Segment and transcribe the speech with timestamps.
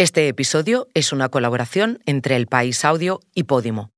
[0.00, 3.90] Este episodio es una colaboración entre El País Audio y Podimo.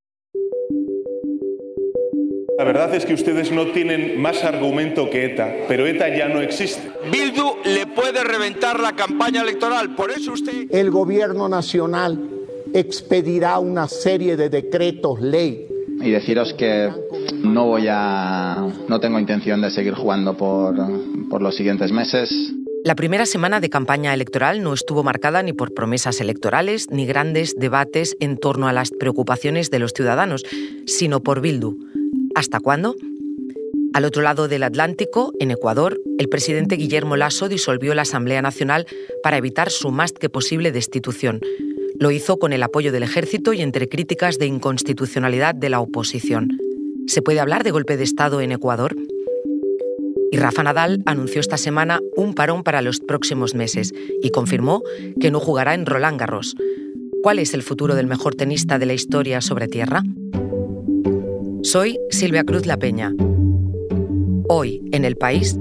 [2.58, 6.40] La verdad es que ustedes no tienen más argumento que ETA, pero ETA ya no
[6.40, 6.90] existe.
[7.08, 10.66] Bildu le puede reventar la campaña electoral, por eso usted...
[10.72, 12.18] El gobierno nacional
[12.74, 15.68] expedirá una serie de decretos ley.
[16.00, 16.90] Y deciros que
[17.44, 18.56] no voy a...
[18.88, 20.74] no tengo intención de seguir jugando por,
[21.30, 22.56] por los siguientes meses.
[22.84, 27.54] La primera semana de campaña electoral no estuvo marcada ni por promesas electorales ni grandes
[27.56, 30.42] debates en torno a las preocupaciones de los ciudadanos,
[30.86, 31.78] sino por Bildu.
[32.34, 32.96] ¿Hasta cuándo?
[33.94, 38.86] Al otro lado del Atlántico, en Ecuador, el presidente Guillermo Lasso disolvió la Asamblea Nacional
[39.22, 41.40] para evitar su más que posible destitución.
[42.00, 46.58] Lo hizo con el apoyo del ejército y entre críticas de inconstitucionalidad de la oposición.
[47.06, 48.96] ¿Se puede hablar de golpe de Estado en Ecuador?
[50.32, 53.92] Y Rafa Nadal anunció esta semana un parón para los próximos meses
[54.22, 54.82] y confirmó
[55.20, 56.56] que no jugará en Roland Garros.
[57.22, 60.02] ¿Cuál es el futuro del mejor tenista de la historia sobre tierra?
[61.62, 63.12] Soy Silvia Cruz La Peña.
[64.48, 65.58] Hoy, en el país,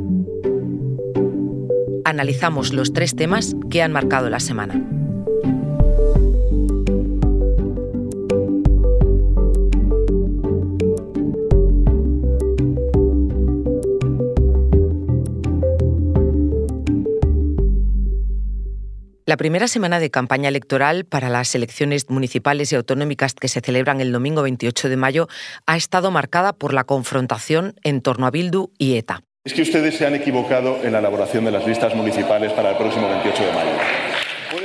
[2.06, 5.01] analizamos los tres temas que han marcado la semana.
[19.32, 24.02] La primera semana de campaña electoral para las elecciones municipales y autonómicas que se celebran
[24.02, 25.30] el domingo 28 de mayo
[25.66, 29.24] ha estado marcada por la confrontación en torno a Bildu y ETA.
[29.46, 32.76] Es que ustedes se han equivocado en la elaboración de las listas municipales para el
[32.76, 33.72] próximo 28 de mayo.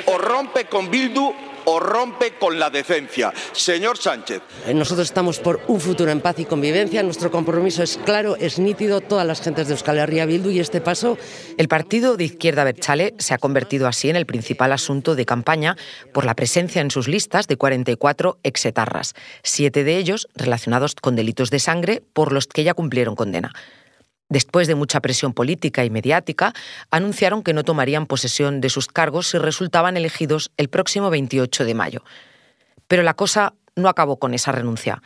[0.06, 1.32] O rompe con Bildu
[1.66, 3.32] o rompe con la decencia.
[3.52, 4.42] Señor Sánchez.
[4.66, 7.02] Eh, nosotros estamos por un futuro en paz y convivencia.
[7.02, 9.00] Nuestro compromiso es claro, es nítido.
[9.00, 11.18] Todas las gentes de Euskal Herria Bildu y este paso.
[11.58, 15.76] El partido de izquierda Berchale se ha convertido así en el principal asunto de campaña
[16.12, 21.50] por la presencia en sus listas de 44 exetarras, siete de ellos relacionados con delitos
[21.50, 23.52] de sangre por los que ya cumplieron condena.
[24.28, 26.52] Después de mucha presión política y mediática,
[26.90, 31.74] anunciaron que no tomarían posesión de sus cargos si resultaban elegidos el próximo 28 de
[31.74, 32.04] mayo.
[32.88, 35.02] Pero la cosa no acabó con esa renuncia.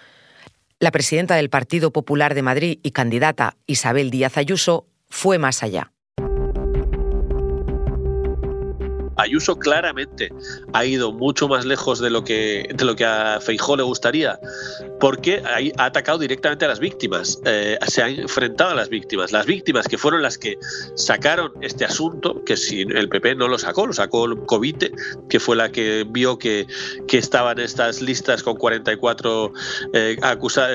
[0.79, 5.93] La presidenta del Partido Popular de Madrid y candidata Isabel Díaz Ayuso fue más allá.
[9.21, 10.33] Ayuso claramente
[10.73, 14.39] ha ido mucho más lejos de lo que, de lo que a Feijó le gustaría,
[14.99, 19.33] porque ha, atacado directamente a las víctimas, eh, se ha enfrentado a las víctimas.
[19.33, 20.59] Las víctimas que fueron las que
[20.95, 24.93] sacaron este asunto, que si el PP no lo sacó, lo sacó el Covite,
[25.29, 26.67] que fue la que vio que,
[27.07, 29.53] que estaban estas listas con 44
[29.93, 30.17] eh,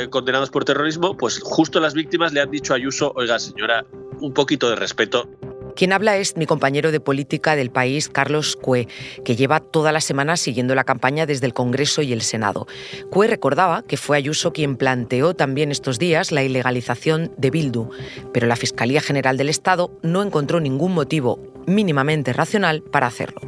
[0.09, 3.85] condenados por terrorismo, pues justo las víctimas le han dicho a Ayuso, oiga señora,
[4.19, 5.29] un poquito de respeto
[5.75, 8.87] quien habla es mi compañero de política del país, Carlos Cue,
[9.23, 12.67] que lleva toda la semana siguiendo la campaña desde el Congreso y el Senado.
[13.09, 17.89] Cue recordaba que fue Ayuso quien planteó también estos días la ilegalización de Bildu,
[18.33, 23.41] pero la Fiscalía General del Estado no encontró ningún motivo mínimamente racional para hacerlo.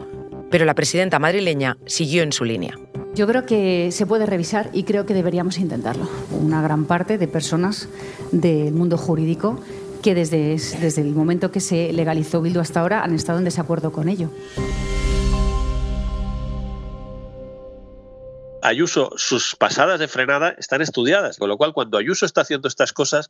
[0.49, 2.77] Pero la presidenta madrileña siguió en su línea.
[3.15, 6.07] Yo creo que se puede revisar y creo que deberíamos intentarlo.
[6.39, 7.89] Una gran parte de personas
[8.31, 9.59] del mundo jurídico
[10.01, 13.91] que desde, desde el momento que se legalizó Bildu hasta ahora han estado en desacuerdo
[13.91, 14.29] con ello.
[18.61, 22.91] Ayuso, sus pasadas de frenada están estudiadas, con lo cual cuando Ayuso está haciendo estas
[22.91, 23.29] cosas,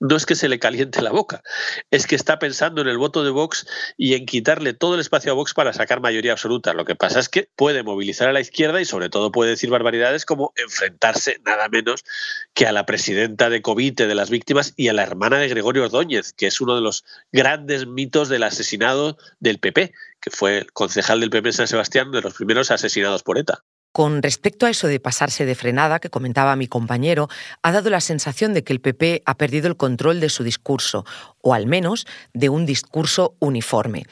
[0.00, 1.42] no es que se le caliente la boca,
[1.90, 3.66] es que está pensando en el voto de Vox
[3.96, 6.74] y en quitarle todo el espacio a Vox para sacar mayoría absoluta.
[6.74, 9.70] Lo que pasa es que puede movilizar a la izquierda y sobre todo puede decir
[9.70, 12.04] barbaridades como enfrentarse nada menos
[12.52, 15.84] que a la presidenta de Covite de las víctimas y a la hermana de Gregorio
[15.84, 21.20] Ordóñez, que es uno de los grandes mitos del asesinado del PP, que fue concejal
[21.20, 23.64] del PP en San Sebastián, de los primeros asesinados por ETA.
[23.96, 27.30] Con respecto a eso de pasarse de frenada que comentaba mi compañero,
[27.62, 31.06] ha dado la sensación de que el PP ha perdido el control de su discurso,
[31.40, 34.04] o al menos de un discurso uniforme.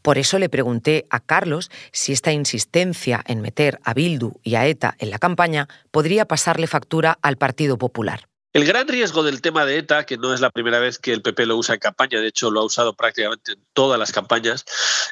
[0.00, 4.66] Por eso le pregunté a Carlos si esta insistencia en meter a Bildu y a
[4.66, 8.26] ETA en la campaña podría pasarle factura al Partido Popular.
[8.56, 11.20] El gran riesgo del tema de ETA, que no es la primera vez que el
[11.20, 14.64] PP lo usa en campaña, de hecho lo ha usado prácticamente en todas las campañas,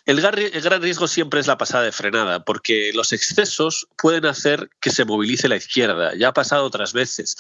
[0.07, 4.91] el gran, riesgo siempre es la pasada de frenada, porque los excesos pueden hacer que
[4.91, 6.15] se movilice la izquierda.
[6.15, 7.37] Ya ha pasado otras veces.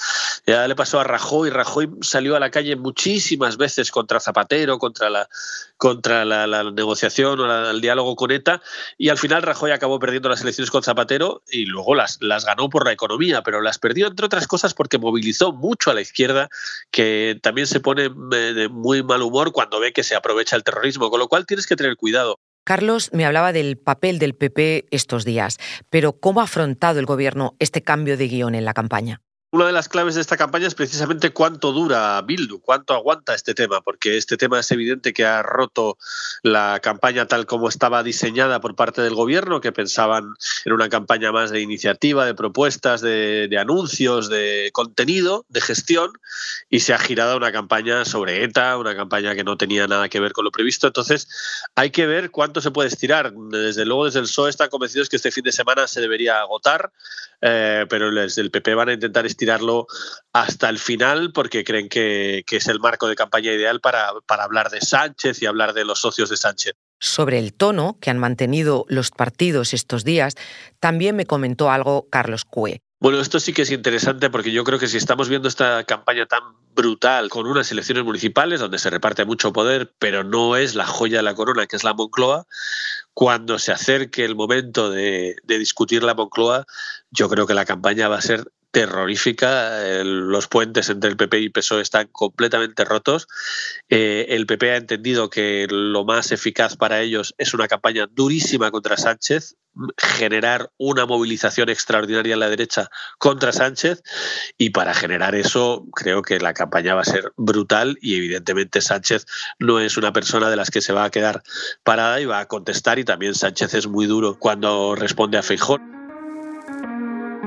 [0.46, 1.50] Ya le pasó a Rajoy.
[1.50, 5.28] Rajoy salió a la calle muchísimas veces contra Zapatero, contra la,
[5.76, 8.62] contra la, negociación o el diálogo con ETA,
[8.96, 12.70] y al final Rajoy acabó perdiendo las elecciones con Zapatero y luego las, las ganó
[12.70, 16.48] por la economía, pero las perdió entre otras cosas porque movilizó mucho la izquierda,
[16.90, 20.64] que también se pone eh, de muy mal humor cuando ve que se aprovecha el
[20.64, 22.38] terrorismo, con lo cual tienes que tener cuidado.
[22.64, 25.58] Carlos me hablaba del papel del PP estos días,
[25.90, 29.20] pero ¿cómo ha afrontado el Gobierno este cambio de guion en la campaña?
[29.54, 33.54] Una de las claves de esta campaña es precisamente cuánto dura Bildu, cuánto aguanta este
[33.54, 35.96] tema, porque este tema es evidente que ha roto
[36.42, 40.34] la campaña tal como estaba diseñada por parte del gobierno, que pensaban
[40.64, 46.10] en una campaña más de iniciativa, de propuestas, de, anuncios, de contenido, de gestión,
[46.68, 50.18] y se ha girado una campaña sobre ETA, una campaña que no tenía nada que
[50.18, 50.88] ver con lo previsto.
[50.88, 51.28] Entonces,
[51.76, 53.32] hay que ver cuánto se puede estirar.
[53.32, 56.90] Desde luego, desde el PSOE están convencidos que este fin de semana se debería agotar,
[57.40, 59.86] eh, pero desde el PP van a intentar estirar tirarlo
[60.32, 64.70] hasta el final porque creen que, es el marco de campaña ideal para, para hablar
[64.70, 68.86] de Sánchez y hablar de los socios de Sánchez sobre el tono que han mantenido
[68.88, 70.36] los partidos estos días,
[70.80, 72.80] también me comentó algo Carlos Cue.
[72.98, 76.24] Bueno, esto sí que es interesante porque yo creo que si estamos viendo esta campaña
[76.24, 76.40] tan
[76.74, 81.18] brutal con unas elecciones municipales donde se reparte mucho poder, pero no es la joya
[81.18, 82.46] de la corona que es la Moncloa,
[83.12, 86.64] cuando se acerque el momento de, de discutir la Moncloa,
[87.10, 90.02] yo creo que la campaña va a ser terrorífica.
[90.02, 93.28] los puentes entre el PP y PSOE están completamente rotos.
[93.88, 98.72] Eh, el PP ha entendido que lo más eficaz para ellos es una campaña durísima
[98.72, 99.56] contra Sánchez,
[99.96, 104.02] generar una movilización extraordinaria en la derecha contra Sánchez
[104.58, 109.24] y para generar eso creo que la campaña va a ser brutal y evidentemente Sánchez
[109.60, 111.44] no es una persona de las que se va a quedar
[111.84, 115.80] parada y va a contestar y también Sánchez es muy duro cuando responde a Feijón.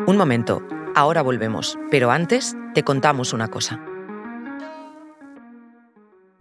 [0.08, 0.62] Un momento,
[0.98, 3.80] Ahora volvemos, pero antes te contamos una cosa.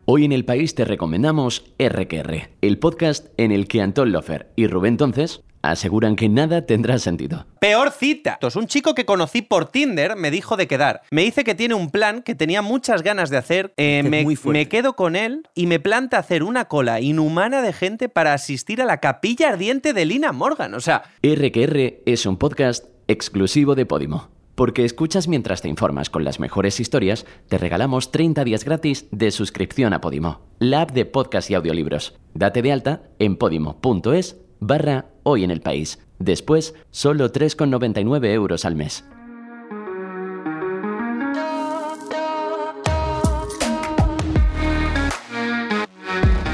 [0.07, 4.67] Hoy en el país te recomendamos RQR, el podcast en el que Anton Lofer y
[4.67, 7.45] Rubén Entonces aseguran que nada tendrá sentido.
[7.61, 8.39] Peor cita.
[8.55, 11.03] Un chico que conocí por Tinder me dijo de quedar.
[11.11, 13.75] Me dice que tiene un plan que tenía muchas ganas de hacer.
[13.77, 18.09] Eh, me, me, quedo con él y me planta hacer una cola inhumana de gente
[18.09, 20.73] para asistir a la capilla ardiente de Lina Morgan.
[20.73, 21.03] O sea...
[21.23, 24.36] RQR es un podcast exclusivo de Podimo.
[24.57, 29.31] Porque escuchas mientras te informas con las mejores historias, te regalamos 30 días gratis de
[29.31, 32.15] suscripción a Podimo, la app de podcast y audiolibros.
[32.33, 35.99] Date de alta en podimo.es barra hoy en el país.
[36.19, 39.05] Después, solo 3,99 euros al mes.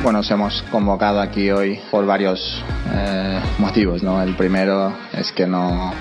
[0.02, 4.02] Bueno, nos hemos convocado aquí hoy por varios eh, motivos.
[4.02, 4.20] ¿no?
[4.20, 5.92] El primero es que no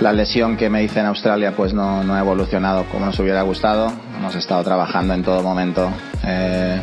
[0.00, 3.92] la lesión que me hice en Australia pues no, ha evolucionado como nos hubiera gustado.
[4.16, 5.90] Hemos estado trabajando en todo momento,
[6.24, 6.80] eh,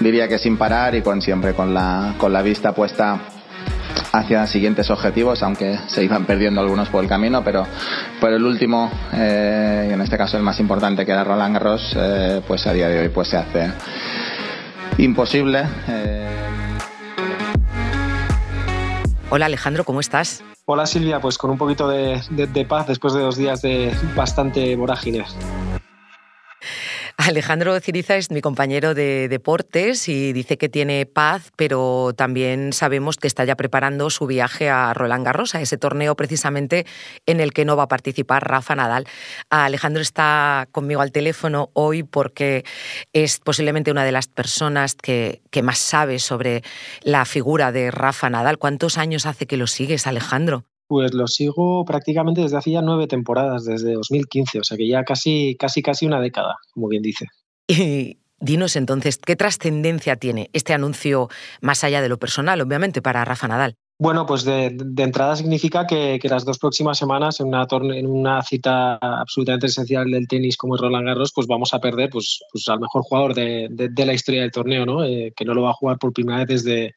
[0.00, 3.18] diría que sin parar y con siempre con la, con la vista puesta
[4.12, 7.66] hacia siguientes objetivos, aunque se iban perdiendo algunos por el camino, pero
[8.20, 11.94] por el último, eh, y en este caso el más importante que era Roland Garros,
[11.96, 13.70] eh, pues a día de hoy pues se hace
[14.98, 15.64] imposible.
[19.30, 20.42] Hola Alejandro, ¿cómo estás?
[20.72, 22.22] Hola Silvia, pues con un poquito de,
[22.68, 25.24] paz después de dos días de bastante vorágine.
[27.20, 33.18] Alejandro Ciriza es mi compañero de deportes y dice que tiene paz, pero también sabemos
[33.18, 36.86] que está ya preparando su viaje a Roland Garros, a ese torneo precisamente
[37.26, 39.06] en el que no va a participar Rafa Nadal.
[39.50, 42.64] Alejandro está conmigo al teléfono hoy porque
[43.12, 46.62] es posiblemente una de las personas que, que más sabe sobre
[47.02, 48.56] la figura de Rafa Nadal.
[48.56, 50.69] ¿Cuántos años hace que lo sigues, Alejandro?
[50.90, 55.54] Pues lo sigo prácticamente desde hacía nueve temporadas, desde 2015, o sea que ya casi,
[55.56, 57.26] casi, casi una década, como bien dice.
[57.68, 61.28] Y dinos entonces, ¿qué trascendencia tiene este anuncio
[61.60, 63.76] más allá de lo personal, obviamente, para Rafa Nadal?
[64.00, 68.98] Bueno, pues de, entrada significa que, las dos próximas semanas en una, en una cita
[69.00, 72.80] absolutamente esencial del tenis como es Roland Garros, pues vamos a perder pues, pues al
[72.80, 75.04] mejor jugador de, la historia del torneo, ¿no?
[75.04, 76.96] Eh, que no lo va a jugar por primera vez desde,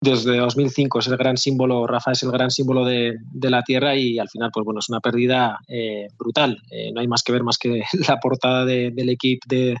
[0.00, 4.18] desde 2005 es el gran símbolo, Rafa es el gran símbolo de, la Tierra y
[4.18, 6.58] al final, pues bueno, es una pérdida eh, brutal.
[6.70, 9.76] Eh, no hay más que ver más que la portada del equipo de,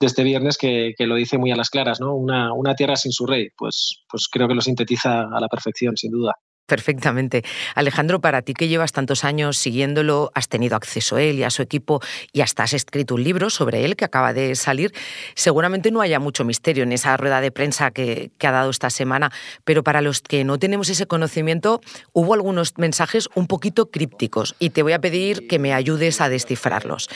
[0.00, 2.14] este viernes que, lo dice muy a las claras, ¿no?
[2.14, 5.96] Una, una Tierra sin su rey, pues, pues creo que lo sintetiza a la perfección,
[5.96, 6.34] sin duda.
[6.68, 7.44] Perfectamente.
[7.74, 11.48] Alejandro, para ti que llevas tantos años siguiéndolo, has tenido acceso a él y a
[11.48, 14.92] su equipo y hasta has escrito un libro sobre él que acaba de salir,
[15.34, 19.32] seguramente no haya mucho misterio en esa rueda de prensa que, ha dado esta semana,
[19.64, 21.80] pero para los que no tenemos ese conocimiento,
[22.12, 26.28] hubo algunos mensajes un poquito crípticos y te voy a pedir que me ayudes a
[26.28, 27.08] descifrarlos.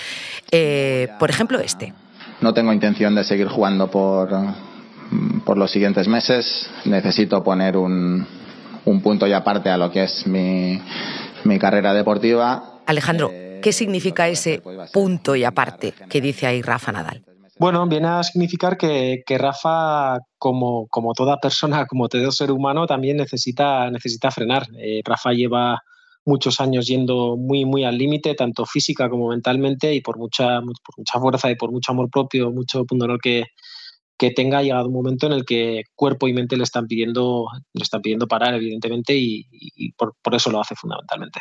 [0.51, 1.93] Eh, por ejemplo, este.
[2.41, 4.31] No tengo intención de seguir jugando por,
[5.45, 6.71] por los siguientes meses.
[6.87, 8.27] Necesito poner un,
[8.85, 10.81] un punto y aparte a lo que es mi,
[11.45, 12.81] mi carrera deportiva.
[12.87, 13.31] Alejandro,
[13.63, 14.63] ¿qué significa ese
[14.93, 17.25] punto y aparte que dice ahí Rafa Nadal?
[17.59, 23.19] Bueno, viene a significar que, Rafa, como, como, toda persona, como todo ser humano, también
[23.19, 24.67] necesita, necesita frenar.
[24.79, 25.81] Eh, Rafa lleva
[26.25, 30.99] muchos años yendo muy, muy al límite, tanto física como mentalmente, y por mucha, por
[30.99, 33.45] mucha fuerza y por mucho amor propio, mucho pundonor que,
[34.23, 37.83] que tenga, llegado un momento en el que cuerpo y mente le están pidiendo, le
[37.83, 41.41] están pidiendo parar, evidentemente, y, por, por eso lo hace fundamentalmente.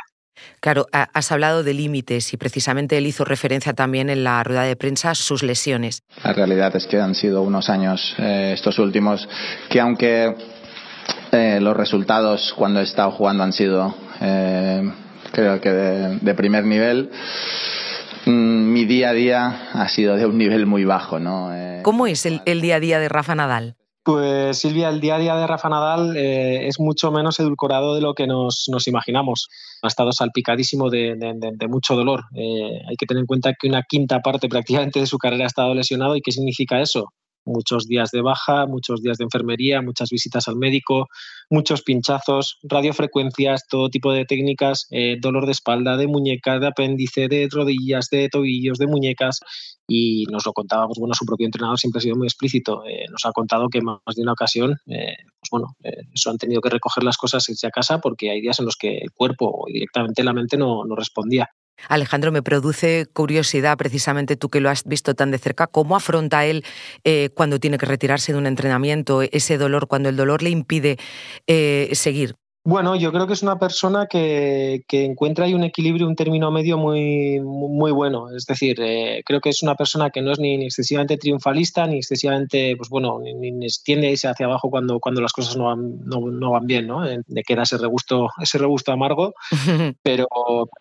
[0.61, 4.75] Claro, has hablado de límites y precisamente él hizo referencia también en la rueda de
[4.75, 6.01] prensa a sus lesiones.
[6.23, 9.29] La realidad es que han sido unos años, eh, estos últimos,
[9.69, 10.35] que aunque
[11.31, 14.91] eh, los resultados cuando he estado jugando han sido, eh,
[15.31, 17.11] creo que de, primer nivel,
[18.31, 21.19] mi día a día ha sido de un nivel muy bajo.
[21.19, 21.51] ¿no?
[21.83, 23.75] ¿Cómo es el día a día de Rafa Nadal?
[24.03, 28.01] Pues Silvia, el día a día de Rafa Nadal eh, es mucho menos edulcorado de
[28.01, 29.47] lo que nos, imaginamos.
[29.83, 31.15] Ha estado salpicadísimo de,
[31.69, 32.23] mucho dolor.
[32.35, 35.47] Eh, hay que tener en cuenta que una quinta parte prácticamente de su carrera ha
[35.47, 36.15] estado lesionado.
[36.15, 37.13] ¿Y qué significa eso?
[37.45, 41.07] Muchos días de baja, muchos días de enfermería, muchas visitas al médico,
[41.49, 47.27] muchos pinchazos, radiofrecuencias, todo tipo de técnicas, eh, dolor de espalda, de muñeca, de apéndice,
[47.27, 49.39] de rodillas, de tobillos, de muñecas.
[49.87, 52.83] Y nos lo contaba, pues bueno, su propio entrenador siempre ha sido muy explícito.
[52.87, 55.75] Eh, nos ha contado que más de una ocasión, eh, pues bueno,
[56.13, 58.77] eso han tenido que recoger las cosas irse a casa porque hay días en los
[58.77, 61.49] que el cuerpo o directamente la mente no, no respondía.
[61.87, 66.45] Alejandro, me produce curiosidad, precisamente tú que lo has visto tan de cerca, ¿cómo afronta
[66.45, 66.63] él
[67.03, 70.97] eh, cuando tiene que retirarse de un entrenamiento, ese dolor, cuando el dolor le impide
[71.47, 72.40] eh, seguir?
[72.63, 76.77] Bueno, yo creo que es una persona que, encuentra ahí un equilibrio, un término medio
[76.77, 78.29] muy, muy bueno.
[78.35, 81.97] Es decir, eh, creo que es una persona que no es ni, excesivamente triunfalista, ni
[81.97, 86.01] excesivamente, pues bueno, ni, tiende a irse hacia abajo cuando, cuando las cosas no van,
[86.05, 87.01] no, van bien, ¿no?
[87.01, 89.33] De queda ese regusto, ese regusto amargo,
[90.03, 90.27] pero,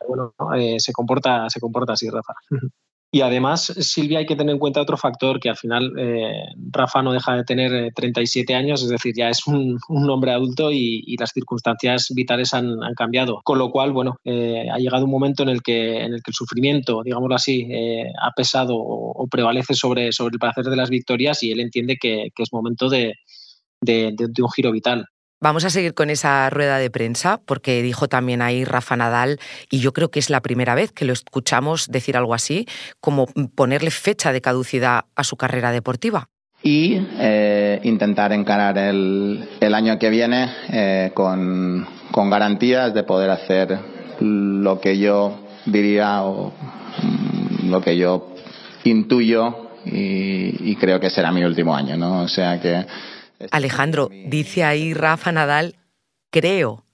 [0.07, 2.35] bueno, eh, se, comporta, se comporta así, Rafa.
[3.13, 7.03] Y además, Silvia, hay que tener en cuenta otro factor, que al final eh, Rafa
[7.03, 11.17] no deja de tener 37 eh, años, es decir, ya es un, hombre adulto y,
[11.19, 13.41] las circunstancias vitales han, cambiado.
[13.43, 16.31] Con lo cual, bueno, eh, ha llegado un momento en el que, en el, que
[16.31, 17.69] el sufrimiento, digámoslo así,
[18.23, 22.29] ha pesado o, prevalece sobre, sobre el placer de las victorias y él entiende que,
[22.37, 23.17] es momento de
[23.83, 25.05] un giro vital.
[25.43, 29.39] Vamos a seguir con esa rueda de prensa porque dijo también ahí Rafa Nadal
[29.71, 32.67] y yo creo que es la primera vez que lo escuchamos decir algo así,
[33.01, 36.29] como ponerle fecha de caducidad a su carrera deportiva.
[36.63, 43.79] Y eh, intentar encarar el, año que viene eh, con, garantías de poder hacer
[44.21, 46.53] lo que yo diría o
[47.03, 48.35] mm, lo que yo
[48.85, 52.25] intuyo y, y creo que será mi último año, ¿no?
[52.25, 52.85] O sea que
[53.51, 55.77] Alejandro, dice ahí Rafa Nadal,
[56.31, 56.85] creo,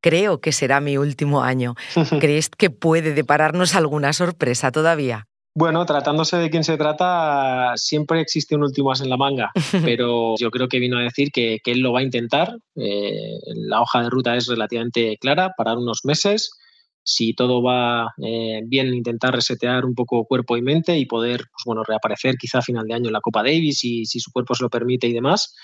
[0.00, 1.74] creo que será mi último año.
[2.20, 5.26] ¿Crees que puede depararnos alguna sorpresa todavía?
[5.56, 9.52] Bueno, tratándose de quién se trata, siempre existe un último as en la manga,
[9.84, 12.56] pero yo creo que vino a decir que, él lo va a intentar.
[12.74, 16.50] Eh, la hoja de ruta es relativamente clara, para unos meses.
[17.04, 21.62] Si todo va eh, bien, intentar resetear un poco cuerpo y mente y poder pues,
[21.66, 24.54] bueno, reaparecer quizá a final de año en la Copa Davis y si su cuerpo
[24.54, 25.54] se lo permite y demás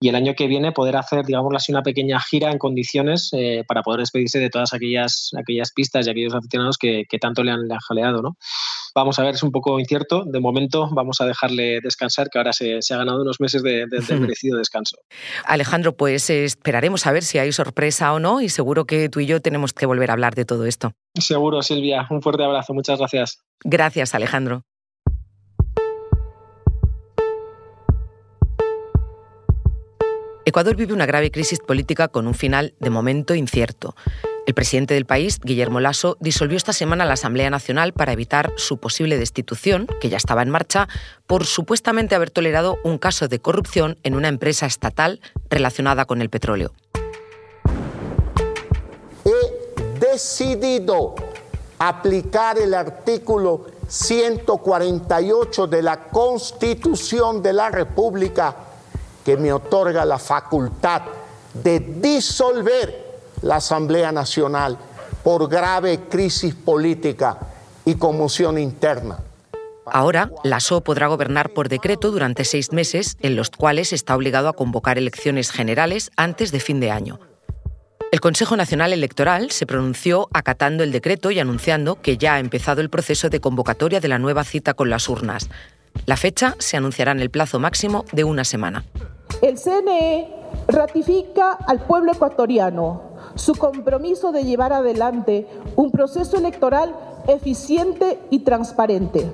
[0.00, 3.64] y el año que viene poder hacer, digamos así, una pequeña gira en condiciones eh,
[3.66, 7.68] para poder despedirse de todas aquellas, aquellas pistas y aquellos aficionados que, tanto le han,
[7.88, 8.22] jaleado.
[8.22, 8.36] ¿no?
[8.98, 10.24] Vamos a ver, es un poco incierto.
[10.24, 13.86] De momento vamos a dejarle descansar, que ahora se, ha ganado unos meses de,
[14.18, 14.96] merecido descanso.
[15.44, 19.26] Alejandro, pues esperaremos a ver si hay sorpresa o no y seguro que tú y
[19.26, 20.90] yo tenemos que volver a hablar de todo esto.
[21.14, 22.08] Seguro, Silvia.
[22.10, 22.74] Un fuerte abrazo.
[22.74, 23.38] Muchas gracias.
[23.62, 24.64] Gracias, Alejandro.
[30.44, 33.94] Ecuador vive una grave crisis política con un final de momento incierto.
[34.48, 38.78] El presidente del país, Guillermo Lasso, disolvió esta semana la Asamblea Nacional para evitar su
[38.78, 40.88] posible destitución, que ya estaba en marcha,
[41.26, 46.30] por supuestamente haber tolerado un caso de corrupción en una empresa estatal relacionada con el
[46.30, 46.72] petróleo.
[49.26, 51.14] He decidido
[51.78, 58.56] aplicar el artículo 148 de la Constitución de la República
[59.22, 61.02] que me otorga la facultad
[61.52, 63.07] de disolver
[63.42, 64.78] la Asamblea Nacional
[65.22, 67.38] por grave crisis política
[67.84, 69.18] y conmoción interna.
[69.86, 74.48] Ahora, la SO podrá gobernar por decreto durante seis meses, en los cuales está obligado
[74.48, 77.20] a convocar elecciones generales antes de fin de año.
[78.10, 82.80] El Consejo Nacional Electoral se pronunció acatando el decreto y anunciando que ya ha empezado
[82.80, 85.48] el proceso de convocatoria de la nueva cita con las urnas.
[86.06, 88.84] La fecha se anunciará en el plazo máximo de una semana.
[89.42, 90.28] El CNE
[90.68, 96.94] ratifica al pueblo ecuatoriano su compromiso de llevar adelante un proceso electoral
[97.26, 99.30] eficiente y transparente.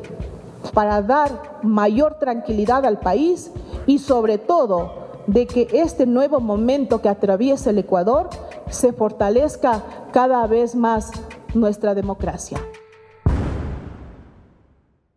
[0.72, 3.50] para dar mayor tranquilidad al país
[3.86, 8.30] y sobre todo de que este nuevo momento que atraviesa el Ecuador
[8.70, 11.12] se fortalezca cada vez más
[11.52, 12.58] nuestra democracia.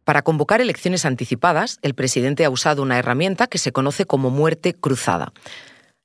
[0.04, 4.74] Para convocar elecciones anticipadas, el presidente ha usado una herramienta que se conoce como muerte
[4.74, 5.32] cruzada.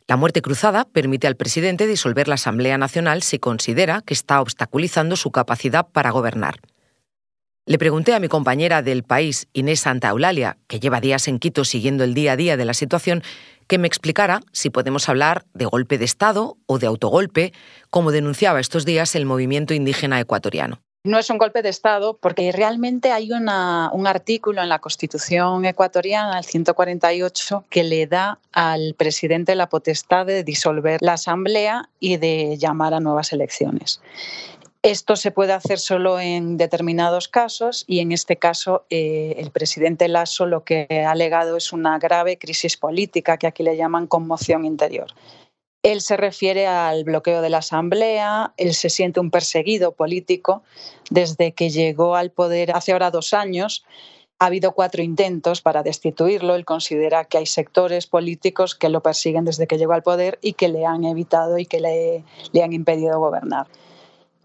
[0.06, 5.16] La muerte cruzada permite al presidente disolver la Asamblea Nacional si considera que está obstaculizando
[5.16, 6.61] su capacidad para gobernar.
[7.64, 11.64] Le pregunté a mi compañera del país, Inés Santa Eulalia, que lleva días en Quito
[11.64, 13.23] siguiendo el día a día de la situación,
[13.68, 17.52] que me explicara si podemos hablar de golpe de Estado o de autogolpe,
[17.88, 20.82] como denunciaba estos días el movimiento indígena ecuatoriano.
[21.04, 23.49] No es un golpe de Estado porque realmente hay un
[24.06, 30.44] artículo en la Constitución ecuatoriana, el 148, que le da al presidente la potestad de
[30.44, 34.00] disolver la Asamblea y de llamar a nuevas elecciones.
[34.82, 40.06] Esto se puede hacer solo en determinados casos y en este caso eh, el presidente
[40.06, 44.64] Lasso lo que ha alegado es una grave crisis política que aquí le llaman conmoción
[44.64, 45.12] interior.
[45.83, 50.62] Él se refiere al bloqueo de la Asamblea, él se siente un perseguido político
[51.11, 53.85] desde que llegó al poder hace ahora dos años.
[54.39, 56.55] Ha habido cuatro intentos para destituirlo.
[56.55, 60.53] Él considera que hay sectores políticos que lo persiguen desde que llegó al poder y
[60.55, 63.67] que le han evitado y que le, le han impedido gobernar.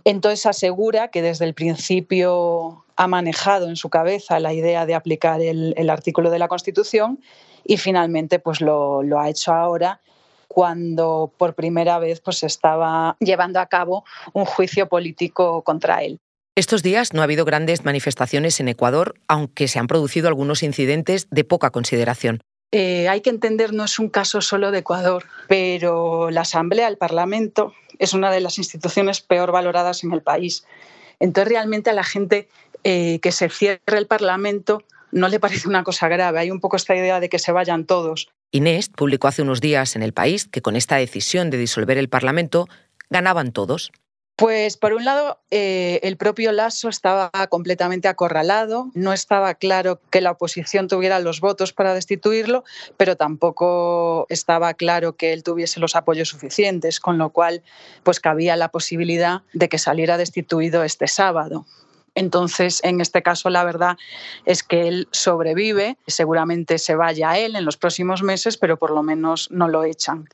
[0.07, 5.41] Entonces asegura que desde el principio ha manejado en su cabeza la idea de aplicar
[5.41, 7.19] el, artículo de la Constitución
[7.63, 10.01] y finalmente pues lo, ha hecho ahora
[10.57, 16.17] cuando por primera vez pues estaba llevando a cabo un juicio político contra él.
[16.55, 21.27] Estos días no ha habido grandes manifestaciones en Ecuador, aunque se han producido algunos incidentes
[21.29, 22.41] de poca consideración.
[22.71, 26.97] Eh, hay que entender, no es un caso solo de Ecuador, pero la Asamblea, el
[26.97, 30.65] Parlamento, es una de las instituciones peor valoradas en el país.
[31.19, 32.49] Entonces, realmente a la gente
[32.83, 36.39] eh, que se cierre el Parlamento no le parece una cosa grave.
[36.39, 38.29] Hay un poco esta idea de que se vayan todos.
[38.51, 42.09] Inés publicó hace unos días en El País que con esta decisión de disolver el
[42.09, 42.67] Parlamento
[43.09, 43.91] ganaban todos.
[44.37, 50.21] Pues por un lado, eh, el propio Lasso estaba completamente acorralado, no estaba claro que
[50.21, 52.63] la oposición tuviera los votos para destituirlo,
[52.97, 57.63] pero tampoco estaba claro que él tuviese los apoyos suficientes, con lo cual
[58.03, 61.65] pues cabía la posibilidad de que saliera destituido este sábado.
[62.17, 63.95] Entonces, en este caso, la verdad
[64.43, 68.89] es que él sobrevive, seguramente se vaya a él en los próximos meses, pero por
[68.89, 70.27] lo menos no lo echan.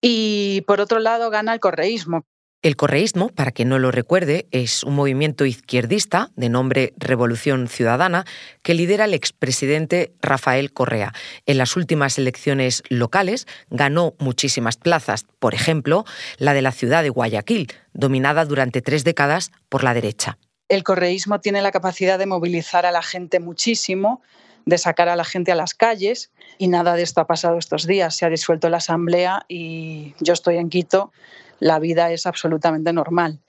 [0.00, 2.22] Y por otro lado, gana el correísmo,
[2.62, 8.24] el correísmo, para quien no lo recuerde, es un movimiento izquierdista de nombre Revolución Ciudadana
[8.62, 11.12] que lidera el expresidente Rafael Correa.
[11.44, 16.04] En las últimas elecciones locales ganó muchísimas plazas, por ejemplo,
[16.38, 20.38] la de la ciudad de Guayaquil, dominada durante tres décadas por la derecha.
[20.68, 24.20] El correísmo tiene la capacidad de movilizar a la gente muchísimo,
[24.64, 27.86] de sacar a la gente a las calles y nada de esto ha pasado estos
[27.86, 28.16] días.
[28.16, 31.12] Se ha disuelto la asamblea y yo estoy en Quito
[31.60, 33.40] la vida es absolutamente normal.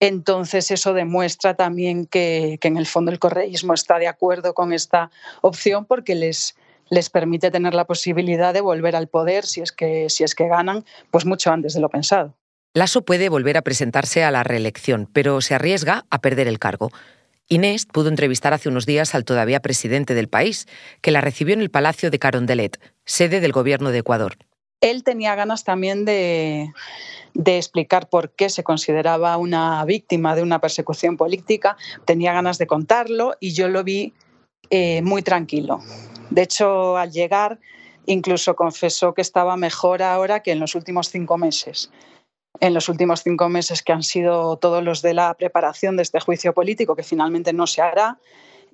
[0.00, 5.10] Entonces eso demuestra también que, en el fondo el correísmo está de acuerdo con esta
[5.40, 6.56] opción porque les,
[6.90, 10.48] les permite tener la posibilidad de volver al poder si es que, si es que
[10.48, 12.34] ganan, pues mucho antes de lo pensado.
[12.76, 16.90] Lasso puede volver a presentarse a la reelección, pero se arriesga a perder el cargo.
[17.48, 20.68] Inés pudo entrevistar hace unos días al todavía presidente del país,
[21.00, 24.36] que la recibió en el Palacio de Carondelet, sede del gobierno de Ecuador.
[24.82, 26.70] Él tenía ganas también de,
[27.46, 33.36] explicar por qué se consideraba una víctima de una persecución política, tenía ganas de contarlo
[33.40, 34.12] y yo lo vi
[34.68, 35.80] eh, muy tranquilo.
[36.28, 37.58] De hecho, al llegar,
[38.04, 41.90] incluso confesó que estaba mejor ahora que en los últimos cinco meses.
[42.60, 46.20] En los últimos cinco meses que han sido todos los de la preparación de este
[46.20, 48.18] juicio político, que finalmente no se hará,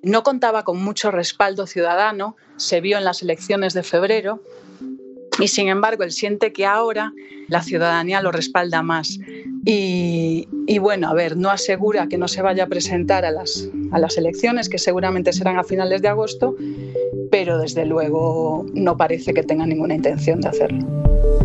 [0.01, 4.41] no contaba con mucho respaldo ciudadano, se vio en las elecciones de febrero,
[5.39, 7.11] y sin embargo, él siente que ahora
[7.47, 9.19] la ciudadanía lo respalda más.
[9.65, 10.47] Y,
[10.79, 14.17] bueno, a ver, no asegura que no se vaya a presentar a las, a las
[14.17, 16.55] elecciones, que seguramente serán a finales de agosto,
[17.31, 21.42] pero desde luego no parece que tenga ninguna intención de hacerlo.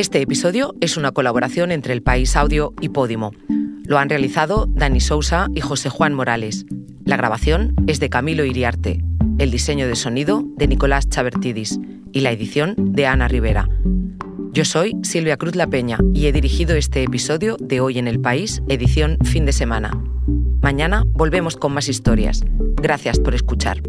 [0.00, 3.32] Este episodio es una colaboración entre El País Audio y Podimo.
[3.84, 6.64] Lo han realizado Dani Sousa y José Juan Morales.
[7.04, 9.04] La grabación es de Camilo Iriarte,
[9.36, 11.78] el diseño de sonido de Nicolás Chabertidis
[12.12, 13.68] y la edición de Ana Rivera.
[14.54, 18.20] Yo soy Silvia Cruz La Peña y he dirigido este episodio de Hoy en el
[18.20, 19.90] País, edición fin de semana.
[20.62, 22.42] Mañana volvemos con más historias.
[22.80, 23.82] Gracias por escuchar.